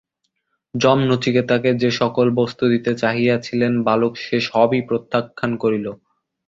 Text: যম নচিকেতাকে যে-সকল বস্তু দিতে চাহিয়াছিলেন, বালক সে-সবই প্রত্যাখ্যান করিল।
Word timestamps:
যম 0.75 0.99
নচিকেতাকে 1.09 1.69
যে-সকল 1.73 2.27
বস্তু 2.31 2.63
দিতে 2.67 2.91
চাহিয়াছিলেন, 2.95 3.73
বালক 3.83 4.13
সে-সবই 4.17 4.81
প্রত্যাখ্যান 4.89 5.51
করিল। 5.57 5.87